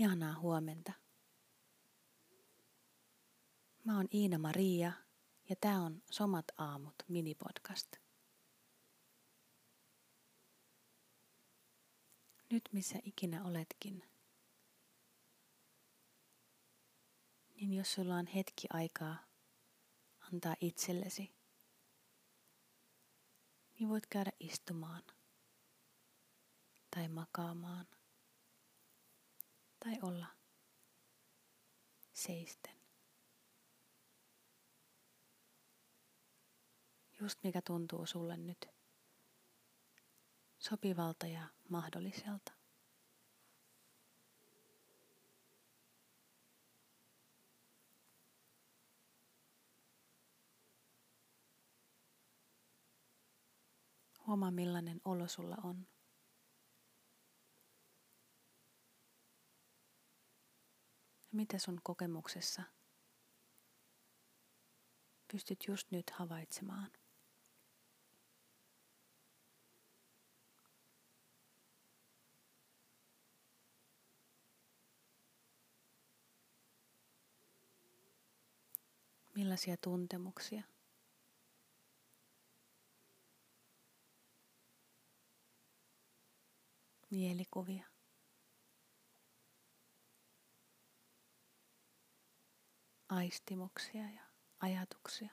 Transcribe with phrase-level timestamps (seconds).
[0.00, 0.92] Ihanaa huomenta.
[3.84, 4.92] Mä oon Iina Maria
[5.48, 7.92] ja tää on Somat aamut minipodcast.
[12.50, 14.02] Nyt missä ikinä oletkin,
[17.54, 19.16] niin jos sulla on hetki aikaa
[20.32, 21.34] antaa itsellesi,
[23.78, 25.02] niin voit käydä istumaan
[26.90, 27.86] tai makaamaan–
[29.84, 30.26] tai olla
[32.12, 32.80] seisten.
[37.20, 38.68] Just mikä tuntuu sulle nyt
[40.58, 42.52] sopivalta ja mahdolliselta.
[54.26, 55.86] Huomaa millainen olo sulla on.
[61.32, 62.62] Mitä sun kokemuksessa
[65.32, 66.90] pystyt just nyt havaitsemaan?
[79.34, 80.62] Millaisia tuntemuksia?
[87.10, 87.99] Mielikuvia.
[93.10, 94.22] Aistimuksia ja
[94.60, 95.30] ajatuksia.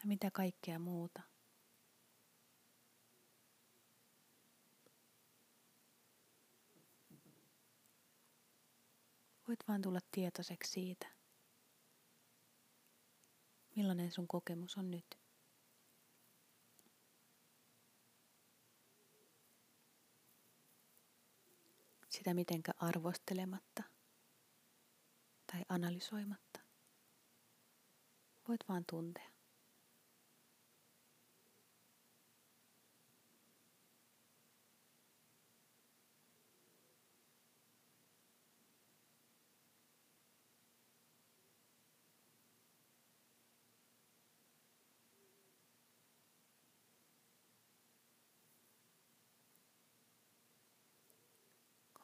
[0.00, 1.22] Ja mitä kaikkea muuta.
[9.48, 11.06] Voit vaan tulla tietoiseksi siitä,
[13.76, 15.25] millainen sun kokemus on nyt.
[22.26, 23.82] Sitä mitenkä arvostelematta
[25.52, 26.60] tai analysoimatta.
[28.48, 29.35] Voit vaan tuntea.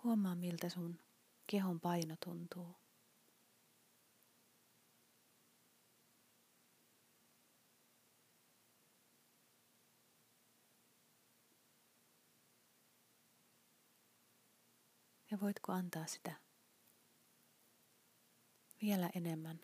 [0.04, 0.98] Huomaa miltä sun
[1.46, 2.76] kehon paino tuntuu.
[15.30, 16.32] Ja voitko antaa sitä
[18.82, 19.60] vielä enemmän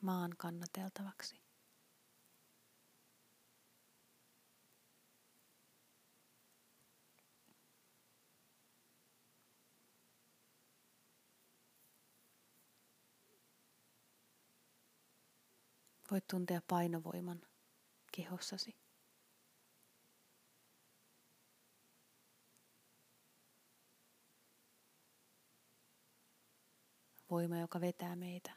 [0.00, 1.49] maan kannateltavaksi?
[16.10, 17.40] Voit tuntea painovoiman
[18.12, 18.76] kehossasi.
[27.30, 28.56] Voima, joka vetää meitä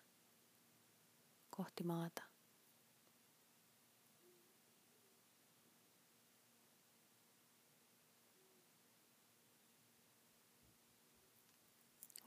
[1.49, 2.23] kohti maata.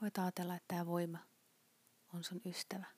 [0.01, 1.19] Voit ajatella, että tämä voima
[2.13, 2.96] on sun ystävä.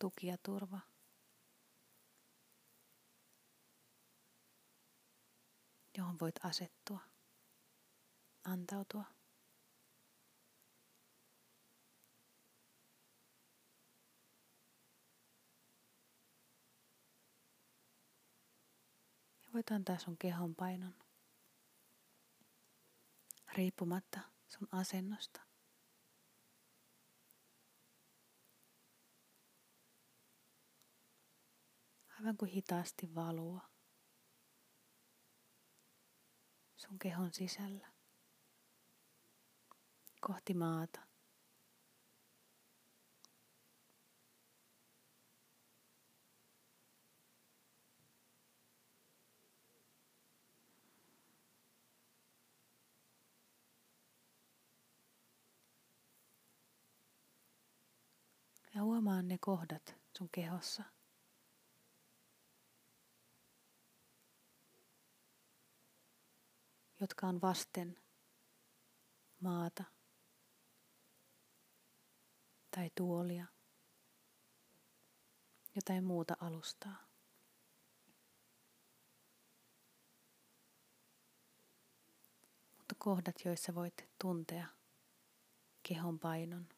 [0.00, 0.80] Tuki ja turva.
[6.00, 7.00] johon voit asettua,
[8.44, 9.04] antautua.
[19.42, 20.94] Ja voit antaa sun kehon painon
[23.52, 25.49] riippumatta sun asennosta.
[32.20, 33.60] Aivan kuin hitaasti valua
[36.76, 37.92] sun kehon sisällä
[40.20, 41.00] kohti maata.
[58.74, 60.84] Ja huomaan ne kohdat sun kehossa–
[67.00, 68.00] jotka on vasten
[69.40, 69.84] maata
[72.70, 73.46] tai tuolia
[75.74, 77.08] jotain muuta alustaa.
[82.78, 84.66] Mutta kohdat, joissa voit tuntea
[85.82, 86.68] kehon painon.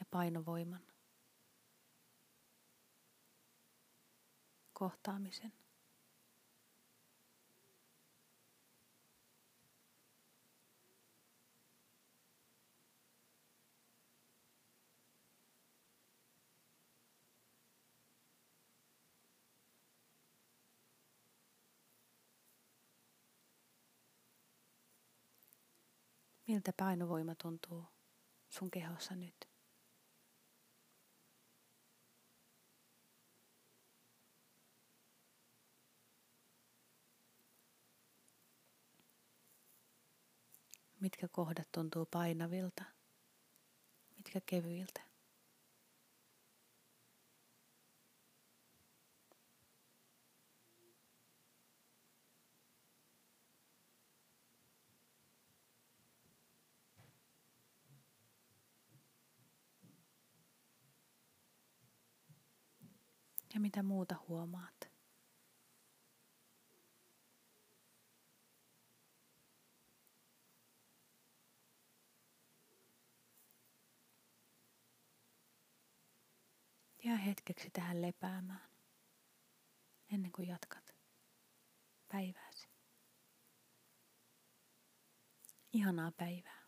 [0.00, 0.89] Ja painovoiman.
[4.80, 5.52] Kohtaamisen.
[26.48, 27.84] Miltä painovoima tuntuu
[28.48, 29.59] sun kehossa nyt?
[41.00, 42.84] Mitkä kohdat tuntuu painavilta?
[44.16, 45.00] Mitkä kevyiltä?
[63.54, 64.89] Ja mitä muuta huomaat?
[77.04, 78.70] Jää hetkeksi tähän lepäämään
[80.12, 80.94] ennen kuin jatkat
[82.08, 82.68] päivääsi.
[85.72, 86.59] Ihanaa päivää.